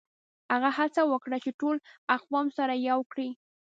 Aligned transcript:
هغه 0.53 0.69
هڅه 0.77 1.01
وکړه 1.11 1.37
چي 1.43 1.51
ټول 1.59 1.75
اقوام 2.15 2.47
سره 2.57 2.73
يو 2.89 2.99
کړي. 3.11 3.29